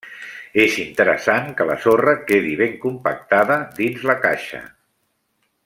[0.61, 4.67] És interessant que la sorra quedi ben compactada dins la caixa.